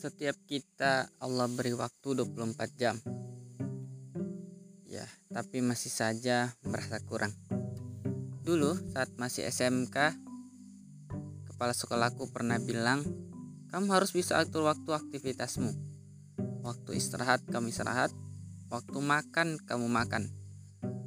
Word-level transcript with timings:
Setiap 0.00 0.32
kita 0.48 1.12
Allah 1.20 1.44
beri 1.44 1.76
waktu 1.76 2.24
24 2.24 2.56
jam. 2.80 2.96
Ya, 4.88 5.04
tapi 5.28 5.60
masih 5.60 5.92
saja 5.92 6.56
merasa 6.64 7.04
kurang. 7.04 7.36
Dulu 8.40 8.80
saat 8.96 9.12
masih 9.20 9.44
SMK, 9.44 10.16
kepala 11.52 11.76
sekolahku 11.76 12.32
pernah 12.32 12.56
bilang, 12.56 13.04
kamu 13.68 13.92
harus 13.92 14.16
bisa 14.16 14.40
atur 14.40 14.72
waktu 14.72 14.88
aktivitasmu. 14.88 15.68
Waktu 16.64 16.96
istirahat 16.96 17.44
kamu 17.52 17.68
istirahat, 17.68 18.08
waktu 18.72 18.96
makan 19.04 19.60
kamu 19.68 19.84
makan, 19.84 20.32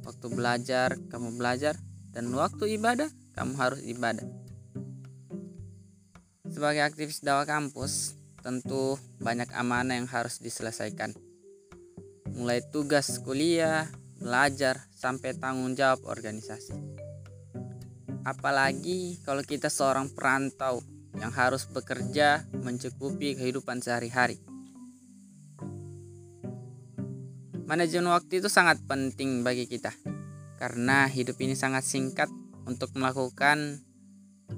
waktu 0.06 0.30
belajar 0.30 1.02
kamu 1.10 1.34
belajar, 1.34 1.82
dan 2.14 2.30
waktu 2.30 2.78
ibadah 2.78 3.10
kamu 3.34 3.58
harus 3.58 3.82
ibadah. 3.82 4.30
Sebagai 6.46 6.86
aktivis 6.86 7.26
dakwah 7.26 7.50
kampus, 7.50 8.22
tentu 8.44 9.00
banyak 9.24 9.48
amanah 9.56 9.96
yang 9.96 10.12
harus 10.12 10.44
diselesaikan. 10.44 11.16
Mulai 12.36 12.60
tugas 12.70 13.24
kuliah, 13.24 13.88
belajar, 14.20 14.92
sampai 14.92 15.34
tanggung 15.40 15.80
jawab 15.80 16.04
organisasi. 16.04 16.76
Apalagi 18.28 19.24
kalau 19.24 19.44
kita 19.44 19.72
seorang 19.72 20.12
perantau 20.12 20.84
yang 21.16 21.32
harus 21.32 21.68
bekerja 21.72 22.44
mencukupi 22.52 23.40
kehidupan 23.40 23.80
sehari-hari. 23.80 24.40
Manajemen 27.64 28.12
waktu 28.12 28.44
itu 28.44 28.52
sangat 28.52 28.84
penting 28.84 29.42
bagi 29.42 29.72
kita 29.72 29.96
karena 30.60 31.08
hidup 31.08 31.40
ini 31.40 31.56
sangat 31.56 31.88
singkat 31.88 32.28
untuk 32.68 32.92
melakukan 32.96 33.84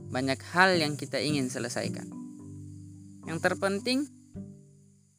banyak 0.09 0.41
hal 0.53 0.77
yang 0.77 0.97
kita 0.97 1.21
ingin 1.21 1.49
selesaikan. 1.49 2.24
Yang 3.25 3.39
terpenting, 3.41 4.05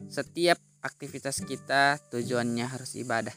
setiap 0.07 0.63
aktivitas 0.79 1.43
kita 1.43 1.99
tujuannya 2.15 2.67
harus 2.71 2.95
ibadah, 2.95 3.35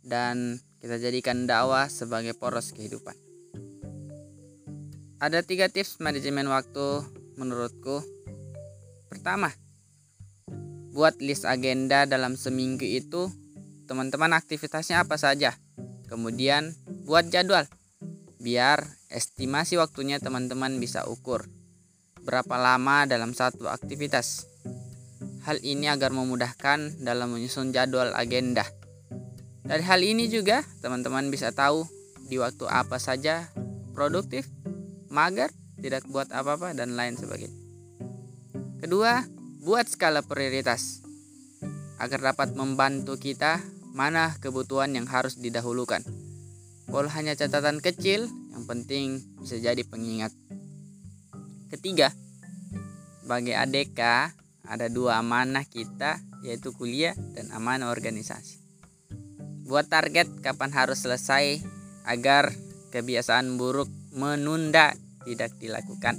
dan 0.00 0.56
kita 0.80 0.96
jadikan 0.96 1.44
dakwah 1.44 1.92
sebagai 1.92 2.32
poros 2.32 2.72
kehidupan. 2.72 3.12
Ada 5.20 5.44
tiga 5.44 5.68
tips 5.68 6.00
manajemen 6.00 6.48
waktu 6.48 7.04
menurutku. 7.36 8.00
Pertama, 9.12 9.52
buat 10.92 11.20
list 11.20 11.44
agenda 11.44 12.08
dalam 12.08 12.40
seminggu 12.40 12.88
itu 12.88 13.28
teman-teman 13.84 14.32
aktivitasnya 14.32 15.04
apa 15.04 15.20
saja. 15.20 15.56
Kemudian 16.08 16.72
buat 17.04 17.28
jadwal 17.28 17.68
biar 18.40 18.84
estimasi 19.08 19.80
waktunya 19.80 20.20
teman-teman 20.20 20.76
bisa 20.76 21.08
ukur 21.08 21.48
berapa 22.24 22.56
lama 22.56 23.04
dalam 23.04 23.36
satu 23.36 23.70
aktivitas. 23.70 24.48
Hal 25.44 25.60
ini 25.60 25.92
agar 25.92 26.10
memudahkan 26.10 27.04
dalam 27.04 27.36
menyusun 27.36 27.70
jadwal 27.70 28.16
agenda. 28.16 28.64
Dari 29.64 29.84
hal 29.84 30.00
ini 30.00 30.32
juga 30.32 30.64
teman-teman 30.80 31.28
bisa 31.28 31.52
tahu 31.52 31.84
di 32.24 32.40
waktu 32.40 32.64
apa 32.64 32.96
saja 32.96 33.52
produktif, 33.92 34.48
mager, 35.12 35.52
tidak 35.78 36.08
buat 36.08 36.32
apa-apa 36.32 36.72
dan 36.72 36.96
lain 36.96 37.20
sebagainya. 37.20 37.60
Kedua, 38.80 39.24
buat 39.60 39.84
skala 39.88 40.24
prioritas 40.24 41.04
agar 42.00 42.34
dapat 42.34 42.56
membantu 42.56 43.20
kita 43.20 43.60
mana 43.92 44.34
kebutuhan 44.40 44.96
yang 44.96 45.06
harus 45.06 45.38
didahulukan 45.38 46.02
Walau 46.94 47.08
hanya 47.10 47.32
catatan 47.32 47.80
kecil, 47.80 48.28
yang 48.52 48.64
penting 48.68 49.24
bisa 49.40 49.56
jadi 49.56 49.80
pengingat. 49.82 50.30
Ketiga, 51.74 52.14
sebagai 53.18 53.58
ADK 53.58 54.30
ada 54.62 54.86
dua 54.86 55.18
amanah 55.18 55.66
kita 55.66 56.22
yaitu 56.46 56.70
kuliah 56.70 57.18
dan 57.34 57.50
amanah 57.50 57.90
organisasi. 57.90 58.62
Buat 59.66 59.90
target 59.90 60.30
kapan 60.38 60.70
harus 60.70 61.02
selesai 61.02 61.58
agar 62.06 62.54
kebiasaan 62.94 63.58
buruk 63.58 63.90
menunda 64.14 64.94
tidak 65.26 65.50
dilakukan. 65.58 66.14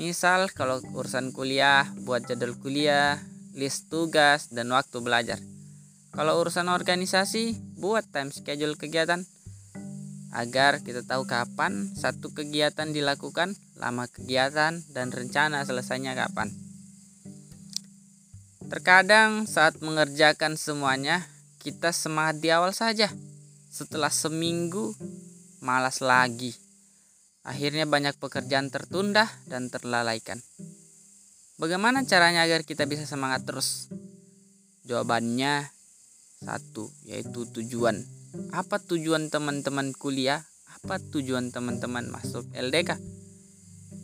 Misal 0.00 0.48
kalau 0.48 0.80
urusan 0.80 1.36
kuliah, 1.36 1.84
buat 2.00 2.24
jadwal 2.24 2.56
kuliah, 2.56 3.20
list 3.52 3.92
tugas, 3.92 4.48
dan 4.48 4.72
waktu 4.72 4.96
belajar. 5.04 5.36
Kalau 6.16 6.40
urusan 6.40 6.72
organisasi, 6.72 7.76
buat 7.76 8.08
time 8.08 8.32
schedule 8.32 8.80
kegiatan 8.80 9.28
agar 10.32 10.80
kita 10.80 11.04
tahu 11.04 11.28
kapan 11.28 11.92
satu 11.92 12.32
kegiatan 12.32 12.96
dilakukan, 12.96 13.52
lama 13.82 14.06
kegiatan, 14.06 14.78
dan 14.94 15.06
rencana 15.10 15.66
selesainya 15.66 16.14
kapan. 16.14 16.54
Terkadang 18.70 19.50
saat 19.50 19.82
mengerjakan 19.82 20.54
semuanya, 20.54 21.26
kita 21.58 21.90
semangat 21.90 22.38
di 22.38 22.54
awal 22.54 22.70
saja. 22.70 23.10
Setelah 23.74 24.14
seminggu, 24.14 24.94
malas 25.58 25.98
lagi. 25.98 26.54
Akhirnya 27.42 27.84
banyak 27.90 28.22
pekerjaan 28.22 28.70
tertunda 28.70 29.26
dan 29.50 29.66
terlalaikan. 29.66 30.38
Bagaimana 31.58 32.06
caranya 32.06 32.46
agar 32.46 32.62
kita 32.62 32.86
bisa 32.86 33.02
semangat 33.02 33.42
terus? 33.42 33.90
Jawabannya 34.86 35.66
satu, 36.38 36.86
yaitu 37.02 37.44
tujuan 37.50 38.22
apa 38.52 38.80
tujuan 38.80 39.28
teman-teman 39.28 39.92
kuliah, 39.92 40.40
apa 40.80 40.96
tujuan 40.96 41.52
teman-teman 41.52 42.08
masuk 42.08 42.48
LDK. 42.56 42.96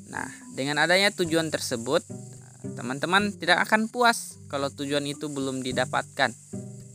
Nah, 0.09 0.29
dengan 0.57 0.81
adanya 0.81 1.13
tujuan 1.13 1.53
tersebut, 1.53 2.01
teman-teman 2.77 3.33
tidak 3.37 3.65
akan 3.69 3.93
puas 3.93 4.41
kalau 4.49 4.73
tujuan 4.73 5.05
itu 5.05 5.29
belum 5.29 5.61
didapatkan 5.61 6.33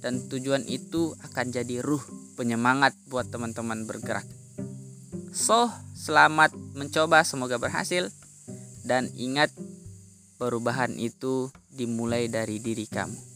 dan 0.03 0.13
tujuan 0.27 0.67
itu 0.67 1.15
akan 1.23 1.45
jadi 1.53 1.79
ruh 1.79 2.03
penyemangat 2.35 2.97
buat 3.07 3.29
teman-teman 3.29 3.85
bergerak. 3.87 4.25
So, 5.33 5.69
selamat 5.97 6.53
mencoba, 6.77 7.25
semoga 7.25 7.57
berhasil 7.57 8.09
dan 8.83 9.09
ingat 9.15 9.49
perubahan 10.37 10.93
itu 10.99 11.49
dimulai 11.71 12.27
dari 12.27 12.59
diri 12.59 12.85
kamu. 12.85 13.32